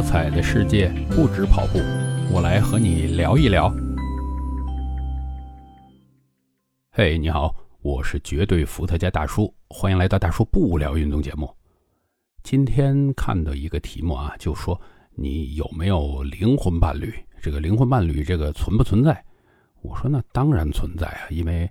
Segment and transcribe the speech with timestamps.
[0.00, 1.78] 多彩的世界不止跑步，
[2.32, 3.70] 我来和你聊一聊。
[6.90, 11.54] 嘿，你好，我是绝对伏特加大叔，欢迎来到大叔不聊运动节目。
[12.42, 14.80] 今天看到一个题目啊，就说
[15.16, 17.12] 你有没有灵魂伴侣？
[17.42, 19.22] 这个灵魂伴侣这个存不存在？
[19.82, 21.70] 我说那当然存在啊，因为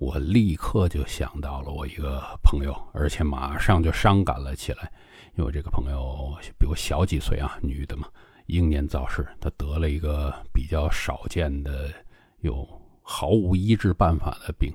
[0.00, 4.90] 我立刻就想到了我一个朋友，而且马上就伤感了起来。
[5.36, 8.08] 因为这个朋友比我小几岁啊，女的嘛，
[8.46, 11.92] 英年早逝，她得了一个比较少见的、
[12.40, 12.66] 有
[13.02, 14.74] 毫无医治办法的病，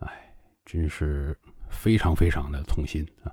[0.00, 0.34] 哎，
[0.66, 1.38] 真是
[1.68, 3.30] 非常非常的痛心啊。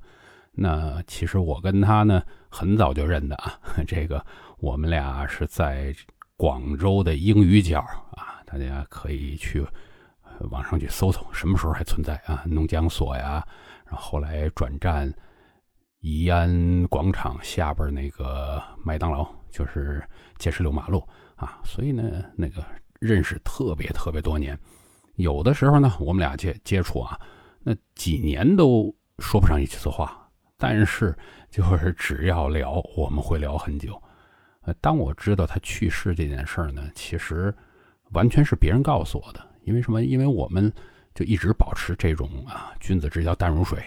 [0.51, 4.23] 那其实我跟她呢很早就认得啊， 这个
[4.59, 5.91] 我们俩是在
[6.37, 7.79] 广州的英语角
[8.11, 9.65] 啊，大家可以去
[10.49, 12.43] 网上去搜搜，什么时候还存在啊？
[12.45, 13.45] 农讲所呀，
[13.85, 15.13] 然后后来转战。
[16.07, 21.03] 宜安广场下边那个麦当劳，就是建设六马路
[21.35, 22.63] 啊，所以呢，那个
[22.99, 24.55] 认识特别特别多年，
[25.15, 27.19] 有的时候呢，我们俩接接触啊，
[27.63, 31.17] 那几年都说不上一次话，但是
[31.49, 33.99] 就是只要聊，我们会聊很久。
[34.61, 37.51] 呃，当我知道他去世这件事儿呢，其实
[38.11, 40.03] 完全是别人告诉我的，因为什么？
[40.03, 40.71] 因为我们
[41.13, 43.83] 就一直保持这种啊，君子之交淡如水，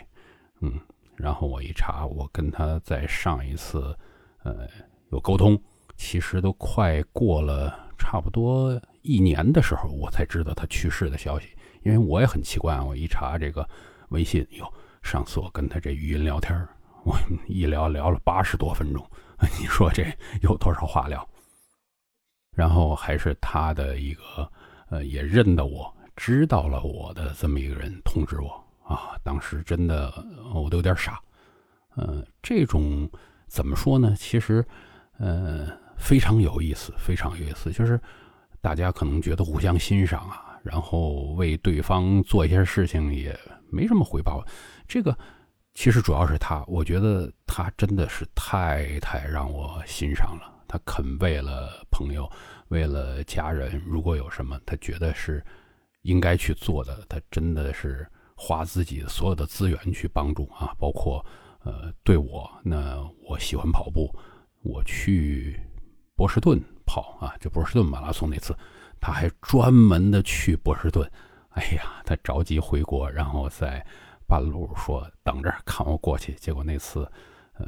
[0.60, 0.78] 嗯。
[1.16, 3.92] 然后我一查，我跟他在上一次，
[4.44, 4.68] 呃，
[5.10, 5.60] 有沟通，
[5.96, 11.48] 其实都快过了差不多一年的时候，我才知道他去世的消息。
[11.82, 13.68] 因为我也很奇怪，我一查这个
[14.10, 16.56] 微信，哟，上次我跟他这语音聊天，
[17.04, 17.18] 我
[17.48, 19.04] 一聊聊了八十多分钟，
[19.58, 20.04] 你说这
[20.42, 21.28] 有多少话聊？
[22.54, 24.48] 然后还是他的一个，
[24.90, 28.64] 呃，也认得我，知道了我的这么一个人通知我。
[28.82, 30.10] 啊，当时真的
[30.54, 31.20] 我都有点傻，
[31.94, 33.06] 呃，这种
[33.46, 34.14] 怎么说呢？
[34.16, 34.64] 其实，
[35.18, 37.70] 呃，非常有意思，非常有意思。
[37.70, 38.00] 就是
[38.62, 43.38] 大家可能觉得互相欣赏啊，然后为对方做一些事情也
[43.70, 44.42] 没什么回报。
[44.86, 45.14] 这个
[45.74, 50.50] 其实主要是他，我觉得他真的是太太让我欣赏了。
[50.68, 52.30] 他肯为了朋友，
[52.68, 55.44] 为了家人，如果有什么他觉得是
[56.02, 58.06] 应该去做的，他真的是。
[58.40, 61.26] 花自己所有的资源去帮助啊，包括
[61.64, 64.14] 呃对我，那我喜欢跑步，
[64.62, 65.60] 我去
[66.14, 68.56] 波士顿跑啊，就波士顿马拉松那次，
[69.00, 71.04] 他还专门的去波士顿，
[71.48, 73.84] 哎呀，他着急回国，然后在
[74.24, 77.10] 半路说等着看我过去，结果那次，
[77.54, 77.66] 呃，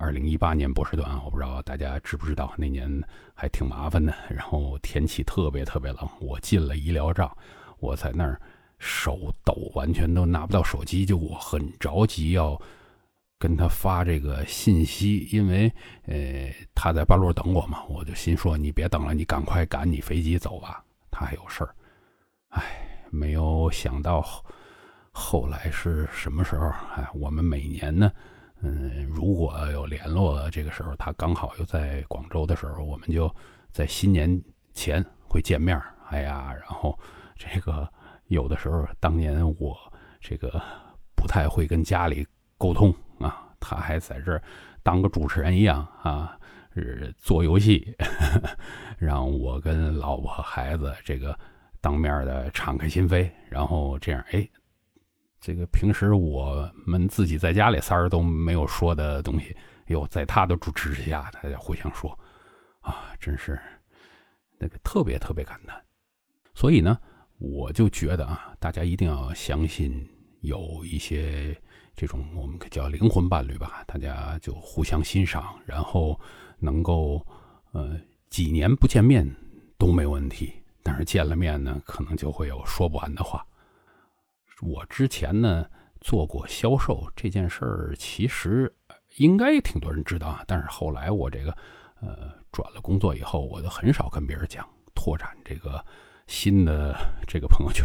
[0.00, 2.90] 二零一八年波士顿，我不知道大家知不知道，那年
[3.34, 7.30] 还挺麻烦的， 然后天气特别特别冷，我进了医疗站，
[7.78, 8.40] 我在那儿。
[8.82, 12.58] 手抖，完全都拿不到手机，就我很着急要
[13.38, 15.70] 跟他发这个信息，因为
[16.06, 21.74] 呃他在半路等我嘛，我就心说你别等了，你赶快赶你飞机走吧，他还有事儿。
[22.56, 22.62] 哎，
[23.10, 24.24] 没有想到
[25.12, 26.66] 后来是什么时候？
[26.96, 28.10] 哎，我们每年呢，
[28.62, 33.34] 嗯，如果有联络，这个时候他刚好又在广州的时候，我们就
[33.70, 35.80] 在新年前会见面。
[36.08, 36.98] 哎呀，然后
[37.36, 37.88] 这个。
[38.30, 39.76] 有的时候，当年我
[40.20, 40.62] 这个
[41.16, 42.24] 不太会跟家里
[42.56, 44.40] 沟通啊，他还在这儿
[44.84, 46.38] 当个主持人一样啊，
[46.72, 47.92] 是做游戏，
[48.98, 51.36] 让我跟老婆孩子这个
[51.80, 54.48] 当面的敞开心扉，然后这样哎，
[55.40, 59.56] 这个平时我们自己在家里仨人都没有说的东西，
[59.86, 62.18] 哟，在他的主持之下，大家互相说
[62.80, 63.58] 啊，真是
[64.58, 65.80] 那个特别特别感叹，
[66.54, 66.98] 所以呢。
[67.42, 70.06] 我就觉得啊，大家一定要相信
[70.42, 71.56] 有一些
[71.96, 76.20] 这种我们叫灵魂伴侣吧，大家就互相欣赏，然后
[76.58, 77.26] 能够
[77.72, 79.26] 呃几年不见面
[79.78, 80.52] 都没问题，
[80.82, 83.42] 但是见了面呢，可能就会有说不完的话。
[84.60, 85.66] 我之前呢
[86.00, 88.74] 做过销售这件事儿，其实
[89.16, 91.56] 应该挺多人知道啊，但是后来我这个
[92.00, 95.84] 呃转了工作以后，我就很少跟别人讲拓展这个。
[96.26, 96.96] 新的
[97.26, 97.84] 这个朋友圈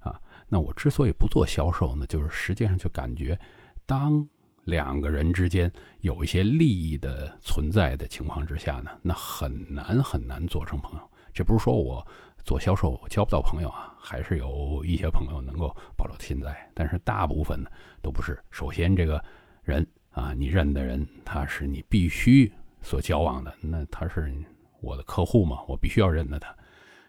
[0.00, 0.20] 啊，
[0.50, 3.40] 那我之所以不做销售呢，就是实际上就感觉，
[3.86, 4.28] 当
[4.64, 11.10] 两个人之间有一些利益的存在的情况之下呢，那很难很难做成朋友。
[11.32, 12.06] 这不是说我
[12.46, 17.68] 做销售交不到朋友啊，还是有一些朋友能够保留现在，但是大部分呢
[18.00, 18.40] 都不是。
[18.52, 19.22] 首先，这个
[19.64, 22.50] 人啊，你认的人，他是你必须
[22.80, 24.32] 所交往的，那他是
[24.80, 26.54] 我的客户嘛，我必须要认得他。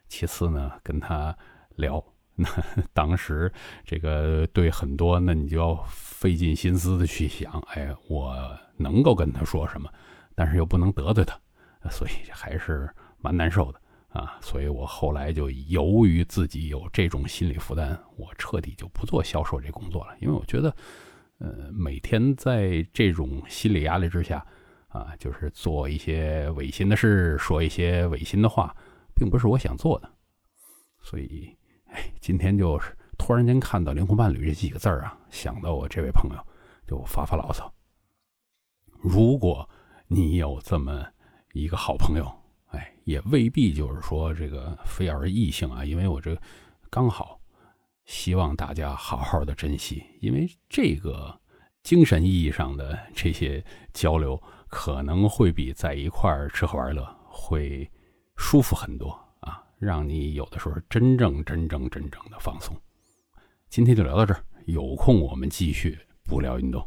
[0.08, 1.38] 其次呢，跟他
[1.76, 2.50] 聊，那
[2.92, 3.54] 当时
[3.86, 8.36] 这个对很多，那你就要费尽心思的去想，哎，我
[8.76, 9.88] 能够跟他说什么，
[10.34, 11.40] 但是又不能得罪他，
[11.92, 14.38] 所以还是蛮难受的啊。
[14.42, 20.76] 所以我后来就由于自己有这种心理负担，我彻底就不做销售这工作了，因为我觉得，
[21.40, 24.46] 呃，每天在这种心理压力之下，
[24.90, 28.76] 啊，就是做一些违心的事，说一些违心的话，
[29.16, 30.10] 并不是我想做的。
[31.02, 31.56] 所以，
[31.86, 36.48] 哎，今天就是突然间看到“灵魂伴侣”这几个字儿啊，想到我这位朋友，
[36.86, 37.72] 就发发牢骚。
[39.00, 39.70] 如果
[40.08, 41.06] 你有这么
[41.54, 42.26] 一个好朋友，
[42.68, 46.38] 哎，也未必就是说这个非要是异性啊，因为我这
[46.90, 47.40] 刚好
[48.06, 51.40] 希望大家好好的珍惜，因为这个
[51.84, 57.90] 精神意义上的这些交流，可能会比在一块儿吃喝玩乐会
[58.36, 59.10] 舒服很多
[59.40, 62.76] 啊，让你有的时候真正真正真正的放松。
[63.70, 66.86] 今天就聊到这儿，有空我们继续不聊运动。